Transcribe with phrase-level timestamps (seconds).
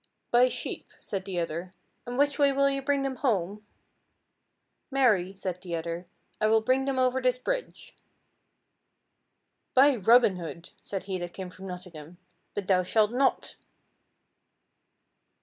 [0.31, 1.73] "Buy sheep," said the other;
[2.07, 3.63] "and which way will you bring them home?"
[4.89, 6.07] "Marry," said the other,
[6.41, 7.95] "I will bring them over this bridge."
[9.75, 12.17] "By Robin Hood," said he that came from Nottingham,
[12.55, 13.57] "but thou shalt not."